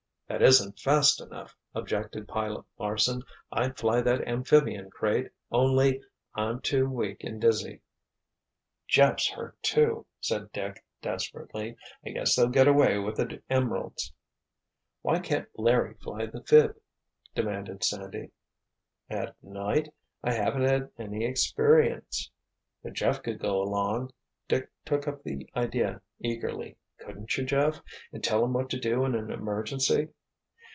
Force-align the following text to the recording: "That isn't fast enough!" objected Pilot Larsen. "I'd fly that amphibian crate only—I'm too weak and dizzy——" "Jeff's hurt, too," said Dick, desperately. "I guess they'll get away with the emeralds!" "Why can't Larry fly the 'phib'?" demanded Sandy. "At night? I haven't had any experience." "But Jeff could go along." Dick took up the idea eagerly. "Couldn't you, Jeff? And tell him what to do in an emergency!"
"That 0.31 0.41
isn't 0.41 0.79
fast 0.79 1.19
enough!" 1.19 1.57
objected 1.75 2.25
Pilot 2.25 2.63
Larsen. 2.79 3.21
"I'd 3.51 3.77
fly 3.77 3.99
that 3.99 4.25
amphibian 4.25 4.89
crate 4.89 5.29
only—I'm 5.51 6.61
too 6.61 6.89
weak 6.89 7.25
and 7.25 7.41
dizzy——" 7.41 7.81
"Jeff's 8.87 9.27
hurt, 9.31 9.61
too," 9.61 10.05
said 10.21 10.49
Dick, 10.53 10.85
desperately. 11.01 11.75
"I 12.05 12.11
guess 12.11 12.33
they'll 12.33 12.47
get 12.47 12.69
away 12.69 12.97
with 12.97 13.17
the 13.17 13.41
emeralds!" 13.49 14.13
"Why 15.01 15.19
can't 15.19 15.49
Larry 15.59 15.95
fly 15.95 16.27
the 16.27 16.41
'phib'?" 16.41 16.77
demanded 17.35 17.83
Sandy. 17.83 18.31
"At 19.09 19.35
night? 19.43 19.93
I 20.23 20.31
haven't 20.31 20.63
had 20.63 20.91
any 20.97 21.25
experience." 21.25 22.31
"But 22.81 22.93
Jeff 22.93 23.21
could 23.21 23.39
go 23.39 23.61
along." 23.61 24.11
Dick 24.47 24.71
took 24.85 25.09
up 25.09 25.23
the 25.23 25.49
idea 25.57 26.01
eagerly. 26.21 26.77
"Couldn't 27.01 27.35
you, 27.37 27.43
Jeff? 27.43 27.81
And 28.13 28.23
tell 28.23 28.45
him 28.45 28.53
what 28.53 28.69
to 28.69 28.79
do 28.79 29.03
in 29.03 29.13
an 29.13 29.29
emergency!" 29.29 30.07